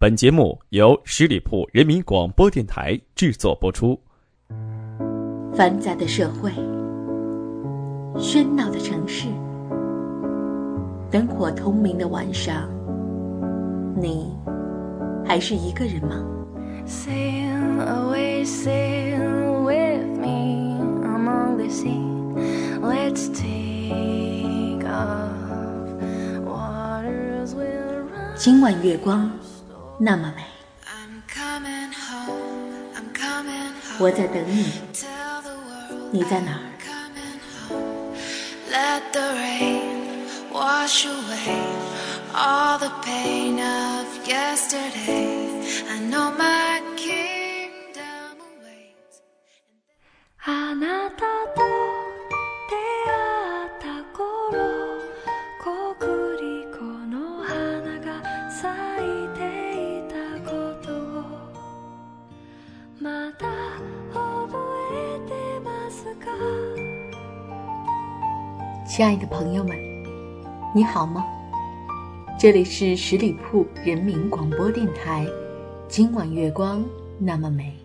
[0.00, 4.00] 本节目由十里铺人民广播电台制作播出。
[5.52, 6.52] 繁杂的社会，
[8.14, 9.26] 喧闹的城市，
[11.10, 12.70] 灯火通明的晚上，
[14.00, 14.32] 你
[15.26, 16.24] 还是一个人吗？
[28.36, 29.28] 今晚月光。
[30.00, 30.44] 那么美，
[33.98, 34.80] 我在等你，
[36.12, 36.62] 你在哪儿？
[68.88, 69.76] 亲爱的朋友们，
[70.74, 71.22] 你好吗？
[72.38, 75.26] 这里是十里铺人民广播电台，
[75.86, 76.82] 今晚月光
[77.18, 77.76] 那么美。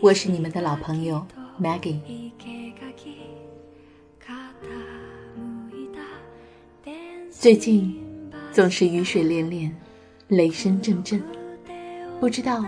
[0.00, 1.24] 我是你们的老朋友
[1.60, 2.00] Maggie。
[7.30, 8.02] 最近
[8.50, 9.76] 总是雨水连连，
[10.28, 11.22] 雷声阵阵，
[12.18, 12.64] 不知道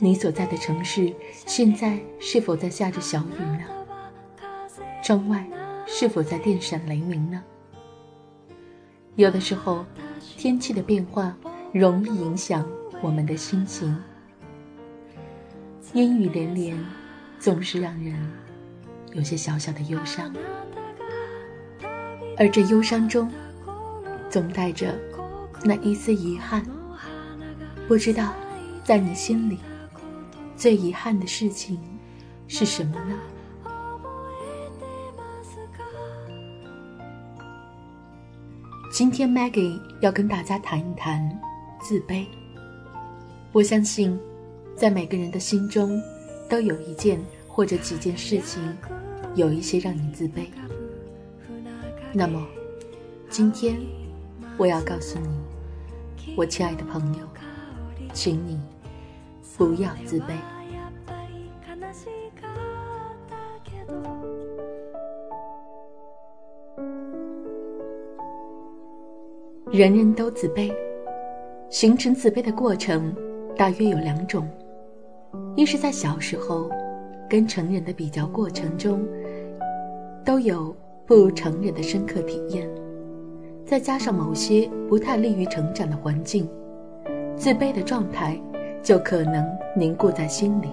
[0.00, 1.12] 你所在的城市
[1.46, 3.60] 现在是否在下着小雨呢？
[5.00, 5.46] 窗外。
[5.90, 7.42] 是否在电闪雷鸣呢？
[9.16, 9.84] 有的时候，
[10.36, 11.34] 天气的变化
[11.72, 12.68] 容易影响
[13.02, 13.98] 我们的心情。
[15.94, 16.78] 阴雨连连，
[17.40, 18.14] 总是让人
[19.14, 20.30] 有些小小的忧伤，
[22.36, 23.28] 而这忧伤中，
[24.28, 24.94] 总带着
[25.64, 26.62] 那一丝遗憾。
[27.88, 28.34] 不知道，
[28.84, 29.58] 在你心里，
[30.54, 31.80] 最遗憾的事情
[32.46, 33.18] 是什么呢？
[38.98, 41.40] 今天 Maggie 要跟大家谈一谈
[41.80, 42.26] 自卑。
[43.52, 44.18] 我相信，
[44.74, 46.02] 在每个人的心中，
[46.50, 47.16] 都有一件
[47.46, 48.60] 或者几件事情，
[49.36, 50.48] 有一些让你自卑。
[52.12, 52.44] 那么，
[53.30, 53.76] 今天
[54.56, 57.20] 我要告诉你，我亲爱的朋友，
[58.12, 58.58] 请你
[59.56, 60.32] 不要自卑。
[69.78, 70.72] 人人都自卑，
[71.70, 73.14] 形成自卑的过程
[73.56, 74.44] 大约有两种：
[75.54, 76.68] 一是在小时候
[77.30, 79.06] 跟成人的比较过程中，
[80.24, 80.74] 都有
[81.06, 82.66] 不如成人的深刻体验；
[83.64, 86.48] 再加上某些不太利于成长的环境，
[87.36, 88.36] 自卑的状态
[88.82, 89.46] 就可能
[89.76, 90.66] 凝固在心里；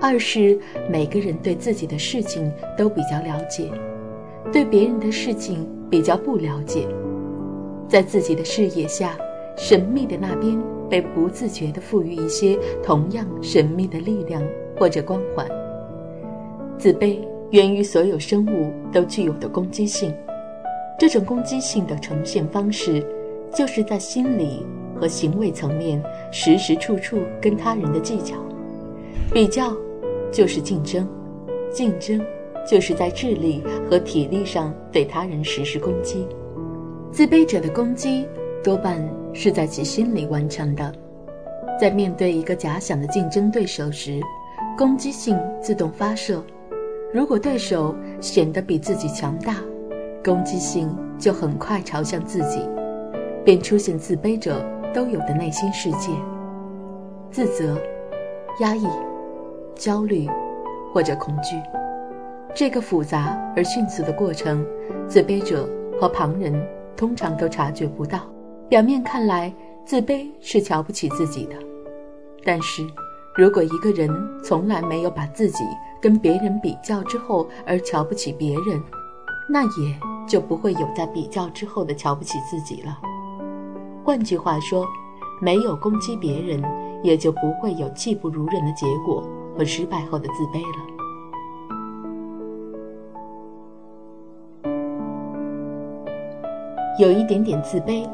[0.00, 0.58] 二是
[0.90, 3.70] 每个人对自己的事情都比较了解，
[4.50, 6.88] 对别人的事情比较不了解。
[7.92, 9.18] 在自己的视野下，
[9.54, 10.58] 神秘的那边
[10.88, 14.42] 被不自觉地赋予一些同样神秘的力量
[14.78, 15.46] 或者光环。
[16.78, 17.18] 自卑
[17.50, 20.10] 源于所有生物都具有的攻击性，
[20.98, 23.04] 这种攻击性的呈现方式，
[23.54, 24.64] 就是在心理
[24.98, 28.34] 和行为层面时时处处跟他人的计较、
[29.34, 29.70] 比较，
[30.32, 31.06] 就是竞争，
[31.70, 32.18] 竞争
[32.66, 36.26] 就是在智力和体力上对他人实施攻击。
[37.12, 38.26] 自卑者的攻击
[38.64, 38.98] 多半
[39.34, 40.90] 是在其心里完成的，
[41.78, 44.18] 在面对一个假想的竞争对手时，
[44.78, 46.42] 攻击性自动发射。
[47.12, 49.56] 如果对手显得比自己强大，
[50.24, 52.66] 攻击性就很快朝向自己，
[53.44, 54.64] 便出现自卑者
[54.94, 56.08] 都有的内心世界：
[57.30, 57.78] 自责、
[58.60, 58.86] 压抑、
[59.74, 60.26] 焦虑
[60.94, 61.56] 或者恐惧。
[62.54, 64.64] 这个复杂而迅速的过程，
[65.06, 65.68] 自卑者
[66.00, 66.54] 和旁人。
[66.96, 68.20] 通常都察觉不到，
[68.68, 69.52] 表面看来
[69.84, 71.56] 自卑是瞧不起自己的，
[72.44, 72.86] 但是，
[73.36, 74.10] 如果一个人
[74.42, 75.64] 从来没有把自己
[76.00, 78.82] 跟别人比较之后而瞧不起别人，
[79.48, 79.98] 那也
[80.28, 82.98] 就不会有在比较之后的瞧不起自己了。
[84.04, 84.86] 换句话说，
[85.40, 86.62] 没有攻击别人，
[87.02, 90.91] 也就不会有技不如人的结果和失败后的自卑了。
[96.98, 98.06] 有一点点自卑，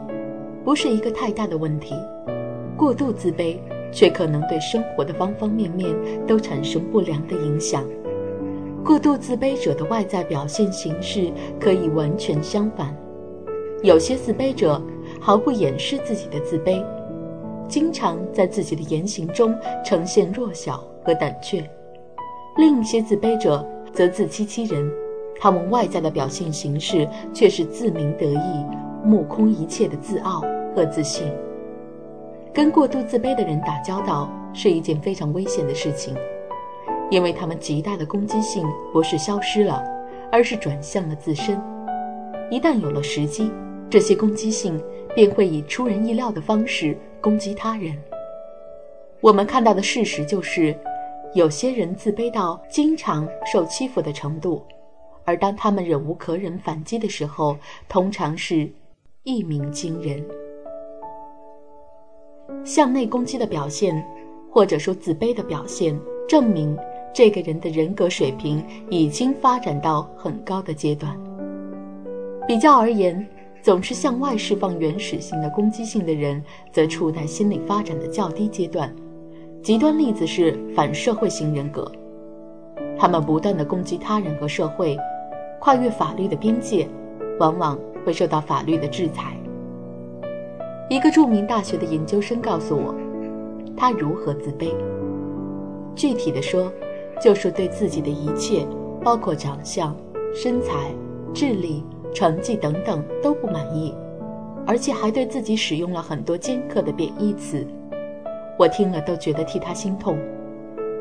[0.64, 1.94] 不是一个太大的问题；
[2.76, 3.58] 过度自卑，
[3.90, 5.96] 却可能对生活的方方面面
[6.28, 7.84] 都产生不良的影响。
[8.84, 12.96] 过度自卑者的外在表现形式可以完全相反。
[13.82, 14.80] 有些自卑者
[15.20, 16.80] 毫不掩饰自己的自卑，
[17.66, 19.52] 经常在自己的言行中
[19.84, 21.64] 呈现弱小和胆怯；
[22.56, 24.88] 另一些自卑者则自欺欺人，
[25.40, 28.66] 他们外在的表现形式却是自鸣得意、
[29.04, 30.42] 目空一切的自傲
[30.74, 31.32] 和自信。
[32.52, 36.16] 跟过度自卑的人打交道是一件非常危险的事情，
[37.10, 39.82] 因为他们极大的攻击性不是消失了，
[40.32, 41.60] 而是转向了自身。
[42.50, 43.52] 一旦有了时机，
[43.88, 44.82] 这些攻击性
[45.14, 47.96] 便会以出人意料的方式攻击他人。
[49.20, 50.76] 我们看到的事实就是，
[51.34, 54.62] 有些人自卑到经常受欺负的程度，
[55.28, 57.54] 而当他们忍无可忍反击的时候，
[57.86, 58.66] 通常是
[59.24, 60.24] 一鸣惊人。
[62.64, 64.02] 向内攻击的表现，
[64.50, 66.74] 或者说自卑的表现，证明
[67.12, 71.14] 这个人的人格水平已经发展到很高的阶段。
[72.46, 73.28] 比较而言，
[73.60, 76.42] 总是向外释放原始性的攻击性的人，
[76.72, 78.90] 则处在心理发展的较低阶段。
[79.62, 81.92] 极端例子是反社会型人格，
[82.98, 84.96] 他们不断的攻击他人和社会，
[85.58, 86.88] 跨越法律的边界，
[87.38, 89.36] 往往会受到法律的制裁。
[90.88, 92.94] 一个著名大学的研究生告诉我，
[93.76, 94.72] 他如何自卑。
[95.94, 96.72] 具体的说，
[97.20, 98.66] 就是对自己的一切，
[99.02, 99.96] 包括长相、
[100.34, 100.92] 身材、
[101.32, 101.84] 智力。
[102.14, 103.94] 成绩等等都不满意，
[104.66, 107.64] 而且还对自己使用了很多尖刻的贬义词，
[108.58, 110.18] 我听了都觉得替他心痛。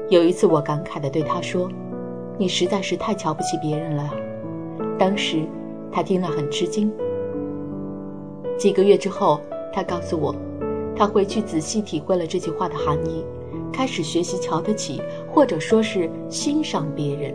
[0.09, 1.71] 有一次，我感慨地对他说
[2.37, 4.13] ：“你实在是太瞧不起别人了。”
[4.97, 5.45] 当时，
[5.91, 6.91] 他听了很吃惊。
[8.57, 9.39] 几个月之后，
[9.71, 10.35] 他告诉我，
[10.95, 13.23] 他回去仔细体会了这句话的含义，
[13.71, 15.01] 开始学习瞧得起，
[15.31, 17.33] 或者说是欣赏别人。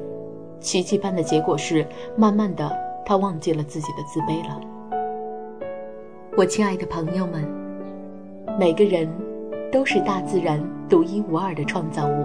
[0.60, 1.86] 奇迹般的结果是，
[2.16, 2.70] 慢慢的。
[3.04, 4.60] 他忘记了自己的自卑了。
[6.36, 7.44] 我亲爱的朋友们，
[8.58, 9.08] 每个人
[9.72, 12.24] 都是大自然独一无二的创造物，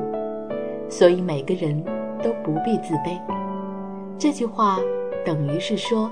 [0.88, 1.84] 所以每个人
[2.22, 3.20] 都不必自卑。
[4.20, 4.80] 这句话
[5.26, 6.12] 等于是说，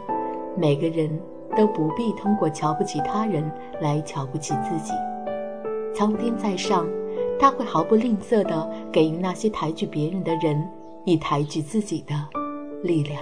[0.57, 1.09] 每个人
[1.55, 3.49] 都不必通过瞧不起他人
[3.81, 4.91] 来瞧不起自己。
[5.93, 6.85] 苍天在上，
[7.39, 10.69] 他会毫不吝啬地给予那些抬举别人的人
[11.05, 12.13] 以抬举自己的
[12.83, 13.21] 力量。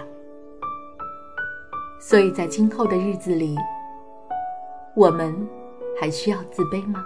[2.00, 3.56] 所以在今后的日子里，
[4.95, 5.36] 我们
[6.01, 7.03] 还需要自卑吗？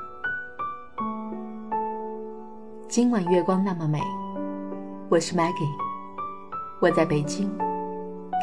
[2.88, 4.02] 今晚月光那么美，
[5.10, 5.70] 我是 Maggie，
[6.80, 7.52] 我在北京，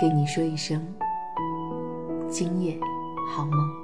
[0.01, 0.85] 给你说一声，
[2.29, 2.77] 今夜
[3.35, 3.84] 好梦。